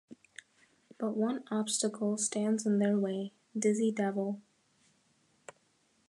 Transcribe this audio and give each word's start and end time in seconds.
But 0.97 1.15
one 1.15 1.43
obstascle 1.51 2.17
stands 2.17 2.65
in 2.65 2.79
their 2.79 2.97
way: 2.97 3.33
Dizzy 3.55 3.91
Devil. 3.91 4.41